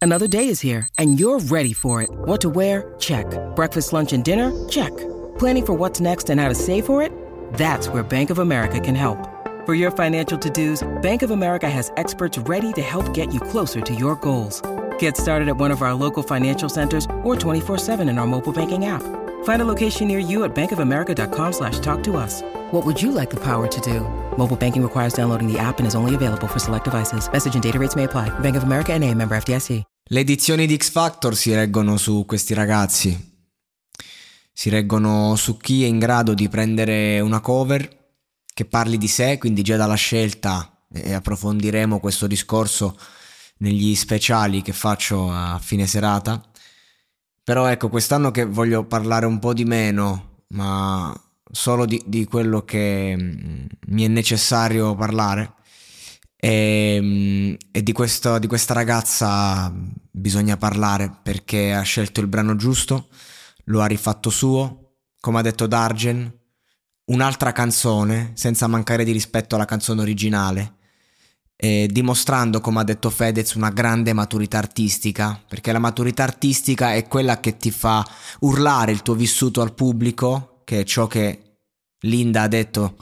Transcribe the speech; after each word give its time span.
Another 0.00 0.28
day 0.28 0.46
is 0.46 0.60
here, 0.60 0.86
and 0.96 1.18
you're 1.18 1.40
ready 1.40 1.72
for 1.72 2.02
it. 2.02 2.10
What 2.10 2.40
to 2.42 2.48
wear? 2.48 2.94
Check. 3.00 3.26
Breakfast, 3.56 3.92
lunch, 3.92 4.12
and 4.12 4.24
dinner? 4.24 4.68
Check. 4.68 4.96
Planning 5.38 5.66
for 5.66 5.74
what's 5.74 6.00
next 6.00 6.30
and 6.30 6.40
how 6.40 6.48
to 6.48 6.54
save 6.54 6.86
for 6.86 7.02
it? 7.02 7.12
That's 7.54 7.88
where 7.88 8.02
Bank 8.02 8.30
of 8.30 8.38
America 8.38 8.78
can 8.78 8.94
help. 8.94 9.18
For 9.66 9.74
your 9.74 9.90
financial 9.90 10.38
to 10.38 10.50
dos, 10.50 10.86
Bank 11.02 11.22
of 11.22 11.30
America 11.30 11.68
has 11.68 11.90
experts 11.96 12.38
ready 12.38 12.72
to 12.74 12.82
help 12.82 13.12
get 13.12 13.34
you 13.34 13.40
closer 13.40 13.80
to 13.80 13.94
your 13.94 14.14
goals. 14.16 14.62
Get 14.98 15.16
started 15.16 15.48
at 15.48 15.56
one 15.56 15.70
of 15.70 15.82
our 15.82 15.94
local 15.94 16.22
financial 16.22 16.68
centers 16.68 17.04
or 17.22 17.34
24-7 17.34 18.08
in 18.08 18.18
our 18.18 18.26
mobile 18.26 18.52
banking 18.52 18.84
app. 18.86 19.02
Find 19.44 19.60
a 19.60 19.66
location 19.66 20.06
near 20.06 20.20
you 20.20 20.44
at 20.44 20.54
bankofamerica.com 20.54 21.52
slash 21.52 21.80
talk 21.80 22.02
to 22.04 22.16
us. 22.16 22.42
What 22.70 22.86
would 22.86 23.00
you 23.02 23.10
like 23.12 23.30
the 23.30 23.40
power 23.40 23.66
to 23.66 23.80
do? 23.80 24.00
Mobile 24.36 24.56
banking 24.56 24.82
requires 24.82 25.12
downloading 25.12 25.50
the 25.50 25.58
app 25.58 25.78
and 25.78 25.86
is 25.86 25.94
only 25.94 26.14
available 26.14 26.46
for 26.46 26.60
select 26.60 26.84
devices. 26.84 27.28
Message 27.32 27.54
and 27.54 27.62
data 27.62 27.78
rates 27.78 27.96
may 27.96 28.04
apply. 28.04 28.30
Bank 28.40 28.56
of 28.56 28.62
America 28.62 28.92
and 28.92 29.02
a 29.02 29.12
member 29.14 29.36
FDIC. 29.40 29.82
Le 30.10 30.20
edizioni 30.20 30.66
di 30.66 30.76
X 30.76 30.90
Factor 30.90 31.36
si 31.36 31.54
reggono 31.54 31.98
su 31.98 32.24
questi 32.26 32.54
ragazzi. 32.54 33.36
Si 34.52 34.70
reggono 34.70 35.36
su 35.36 35.58
chi 35.58 35.84
è 35.84 35.86
in 35.86 35.98
grado 35.98 36.32
di 36.32 36.48
prendere 36.48 37.20
una 37.20 37.40
cover 37.40 37.96
che 38.54 38.64
parli 38.64 38.96
di 38.96 39.06
sé, 39.06 39.36
quindi 39.38 39.62
già 39.62 39.76
dalla 39.76 39.94
scelta 39.94 40.84
e 40.90 41.12
approfondiremo 41.12 42.00
questo 42.00 42.26
discorso 42.26 42.96
negli 43.58 43.94
speciali 43.94 44.62
che 44.62 44.72
faccio 44.72 45.30
a 45.30 45.58
fine 45.62 45.86
serata. 45.86 46.42
Però 47.48 47.64
ecco, 47.64 47.88
quest'anno 47.88 48.30
che 48.30 48.44
voglio 48.44 48.84
parlare 48.84 49.24
un 49.24 49.38
po' 49.38 49.54
di 49.54 49.64
meno, 49.64 50.42
ma 50.48 51.18
solo 51.50 51.86
di, 51.86 51.98
di 52.04 52.26
quello 52.26 52.60
che 52.60 53.16
mm, 53.16 53.66
mi 53.86 54.04
è 54.04 54.08
necessario 54.08 54.94
parlare. 54.94 55.54
E, 56.36 56.98
mm, 57.00 57.54
e 57.70 57.82
di, 57.82 57.92
questo, 57.92 58.38
di 58.38 58.46
questa 58.46 58.74
ragazza 58.74 59.72
bisogna 60.10 60.58
parlare 60.58 61.10
perché 61.22 61.72
ha 61.72 61.80
scelto 61.80 62.20
il 62.20 62.26
brano 62.26 62.54
giusto, 62.54 63.08
lo 63.64 63.80
ha 63.80 63.86
rifatto 63.86 64.28
suo, 64.28 64.96
come 65.18 65.38
ha 65.38 65.42
detto 65.42 65.66
Dargen, 65.66 66.30
un'altra 67.06 67.52
canzone 67.52 68.32
senza 68.34 68.66
mancare 68.66 69.04
di 69.04 69.12
rispetto 69.12 69.54
alla 69.54 69.64
canzone 69.64 70.02
originale. 70.02 70.74
Eh, 71.60 71.88
dimostrando, 71.90 72.60
come 72.60 72.78
ha 72.78 72.84
detto 72.84 73.10
Fedez, 73.10 73.54
una 73.54 73.70
grande 73.70 74.12
maturità 74.12 74.58
artistica, 74.58 75.42
perché 75.48 75.72
la 75.72 75.80
maturità 75.80 76.22
artistica 76.22 76.94
è 76.94 77.08
quella 77.08 77.40
che 77.40 77.56
ti 77.56 77.72
fa 77.72 78.06
urlare 78.40 78.92
il 78.92 79.02
tuo 79.02 79.14
vissuto 79.14 79.60
al 79.60 79.74
pubblico, 79.74 80.62
che 80.64 80.80
è 80.80 80.84
ciò 80.84 81.08
che 81.08 81.56
Linda 82.02 82.42
ha 82.42 82.48
detto 82.48 82.96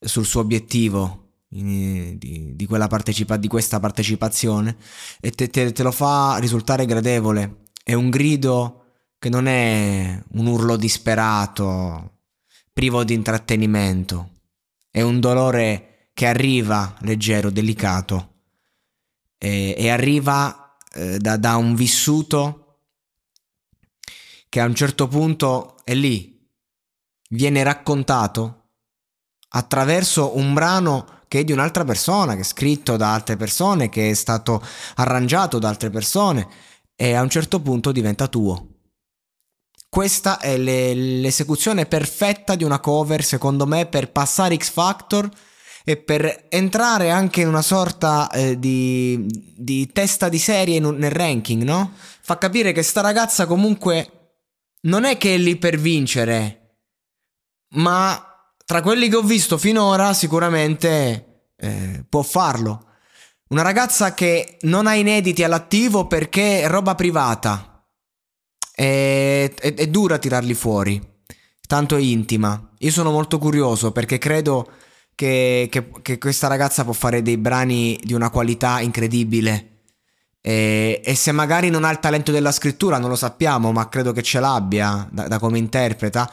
sul 0.00 0.24
suo 0.26 0.40
obiettivo 0.40 1.34
di, 1.46 2.18
di, 2.18 2.66
partecipa- 2.66 3.36
di, 3.36 3.46
questa 3.46 3.78
partecipazione, 3.78 4.76
e 5.20 5.30
te, 5.30 5.48
te, 5.48 5.70
te 5.70 5.82
lo 5.84 5.92
fa 5.92 6.38
risultare 6.38 6.86
gradevole. 6.86 7.66
È 7.84 7.94
un 7.94 8.10
grido 8.10 8.84
che 9.16 9.28
non 9.28 9.46
è 9.46 10.20
un 10.32 10.46
urlo 10.46 10.74
disperato, 10.74 12.22
privo 12.72 13.04
di 13.04 13.14
intrattenimento, 13.14 14.30
è 14.90 15.02
un 15.02 15.20
dolore 15.20 15.91
che 16.12 16.26
arriva 16.26 16.96
leggero, 17.00 17.50
delicato 17.50 18.34
e, 19.38 19.74
e 19.76 19.88
arriva 19.90 20.76
eh, 20.92 21.18
da, 21.18 21.36
da 21.36 21.56
un 21.56 21.74
vissuto 21.74 22.58
che 24.48 24.60
a 24.60 24.66
un 24.66 24.74
certo 24.74 25.08
punto 25.08 25.76
è 25.84 25.94
lì, 25.94 26.46
viene 27.30 27.62
raccontato 27.62 28.68
attraverso 29.54 30.36
un 30.36 30.52
brano 30.52 31.20
che 31.26 31.40
è 31.40 31.44
di 31.44 31.52
un'altra 31.52 31.84
persona, 31.84 32.34
che 32.34 32.40
è 32.40 32.44
scritto 32.44 32.98
da 32.98 33.14
altre 33.14 33.36
persone, 33.36 33.88
che 33.88 34.10
è 34.10 34.14
stato 34.14 34.62
arrangiato 34.96 35.58
da 35.58 35.70
altre 35.70 35.88
persone 35.88 36.46
e 36.94 37.14
a 37.14 37.22
un 37.22 37.30
certo 37.30 37.60
punto 37.60 37.90
diventa 37.90 38.28
tuo. 38.28 38.68
Questa 39.88 40.38
è 40.38 40.58
le, 40.58 40.92
l'esecuzione 40.94 41.86
perfetta 41.86 42.54
di 42.54 42.64
una 42.64 42.80
cover, 42.80 43.24
secondo 43.24 43.66
me, 43.66 43.86
per 43.86 44.12
passare 44.12 44.56
X 44.56 44.70
Factor 44.70 45.30
e 45.84 45.96
per 45.96 46.46
entrare 46.48 47.10
anche 47.10 47.40
in 47.40 47.48
una 47.48 47.62
sorta 47.62 48.30
eh, 48.30 48.58
di, 48.58 49.26
di, 49.56 49.90
testa 49.92 50.28
di 50.28 50.38
serie 50.38 50.76
in, 50.76 50.88
nel 50.96 51.10
ranking, 51.10 51.62
no? 51.62 51.92
Fa 52.20 52.38
capire 52.38 52.72
che 52.72 52.82
sta 52.82 53.00
ragazza 53.00 53.46
comunque 53.46 54.36
non 54.82 55.04
è 55.04 55.16
che 55.16 55.34
è 55.34 55.38
lì 55.38 55.56
per 55.56 55.78
vincere, 55.78 56.76
ma 57.74 58.26
tra 58.64 58.80
quelli 58.80 59.08
che 59.08 59.16
ho 59.16 59.22
visto 59.22 59.58
finora 59.58 60.12
sicuramente 60.12 61.50
eh, 61.56 62.04
può 62.08 62.22
farlo. 62.22 62.86
Una 63.48 63.62
ragazza 63.62 64.14
che 64.14 64.56
non 64.62 64.86
ha 64.86 64.94
inediti 64.94 65.42
all'attivo 65.44 66.06
perché 66.06 66.62
è 66.62 66.68
roba 66.68 66.94
privata. 66.94 67.84
È, 68.74 69.52
è, 69.54 69.74
è 69.74 69.86
dura 69.88 70.18
tirarli 70.18 70.54
fuori, 70.54 71.00
tanto 71.66 71.96
è 71.96 72.00
intima. 72.00 72.70
Io 72.78 72.90
sono 72.90 73.10
molto 73.10 73.38
curioso 73.38 73.92
perché 73.92 74.18
credo 74.18 74.72
che, 75.14 75.68
che, 75.70 75.90
che, 76.02 76.18
questa 76.18 76.46
ragazza 76.46 76.84
può 76.84 76.92
fare 76.92 77.22
dei 77.22 77.36
brani 77.36 77.98
di 78.02 78.12
una 78.12 78.30
qualità 78.30 78.80
incredibile. 78.80 79.68
E, 80.40 81.00
e, 81.04 81.14
se 81.14 81.32
magari 81.32 81.70
non 81.70 81.84
ha 81.84 81.90
il 81.90 82.00
talento 82.00 82.32
della 82.32 82.52
scrittura, 82.52 82.98
non 82.98 83.08
lo 83.08 83.16
sappiamo, 83.16 83.72
ma 83.72 83.88
credo 83.88 84.12
che 84.12 84.22
ce 84.22 84.40
l'abbia 84.40 85.08
da, 85.10 85.28
da 85.28 85.38
come 85.38 85.58
interpreta. 85.58 86.30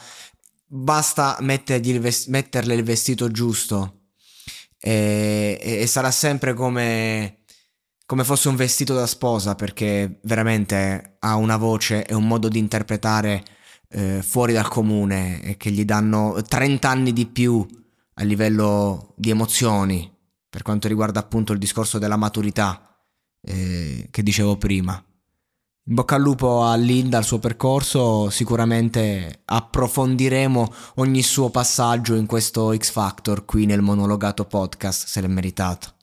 Basta 0.66 1.36
il 1.40 2.00
vest- 2.00 2.28
metterle 2.28 2.74
il 2.74 2.82
vestito 2.82 3.30
giusto. 3.30 3.96
E, 4.80 5.58
e, 5.60 5.80
e 5.82 5.86
sarà 5.86 6.10
sempre 6.10 6.54
come, 6.54 7.40
come 8.06 8.24
fosse 8.24 8.48
un 8.48 8.56
vestito 8.56 8.94
da 8.94 9.06
sposa, 9.06 9.54
perché 9.54 10.20
veramente 10.22 11.16
ha 11.20 11.36
una 11.36 11.56
voce 11.56 12.04
e 12.06 12.14
un 12.14 12.26
modo 12.26 12.48
di 12.48 12.58
interpretare 12.58 13.44
eh, 13.90 14.22
fuori 14.22 14.52
dal 14.52 14.68
comune 14.68 15.42
e 15.42 15.56
che 15.56 15.70
gli 15.70 15.84
danno 15.84 16.40
30 16.42 16.88
anni 16.88 17.12
di 17.12 17.26
più 17.26 17.66
a 18.20 18.24
livello 18.24 19.14
di 19.16 19.30
emozioni, 19.30 20.10
per 20.48 20.62
quanto 20.62 20.88
riguarda 20.88 21.20
appunto 21.20 21.52
il 21.52 21.58
discorso 21.58 21.98
della 21.98 22.16
maturità 22.16 22.94
eh, 23.42 24.08
che 24.10 24.22
dicevo 24.22 24.56
prima. 24.56 25.02
In 25.88 25.94
bocca 25.94 26.16
al 26.16 26.20
lupo 26.20 26.62
a 26.62 26.76
Linda, 26.76 27.16
al 27.16 27.24
suo 27.24 27.38
percorso, 27.38 28.28
sicuramente 28.28 29.40
approfondiremo 29.44 30.72
ogni 30.96 31.22
suo 31.22 31.48
passaggio 31.48 32.14
in 32.14 32.26
questo 32.26 32.76
X 32.76 32.90
Factor 32.90 33.46
qui 33.46 33.64
nel 33.64 33.80
monologato 33.80 34.44
podcast, 34.44 35.06
se 35.06 35.22
l'è 35.22 35.26
meritato. 35.26 35.94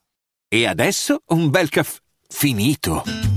E 0.49 0.65
adesso 0.65 1.21
un 1.27 1.49
bel 1.51 1.69
caffè 1.69 1.99
finito. 2.27 3.36